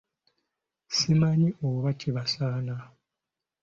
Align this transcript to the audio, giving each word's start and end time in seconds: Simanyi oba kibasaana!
Simanyi 0.95 1.49
oba 1.67 1.89
kibasaana! 1.99 2.75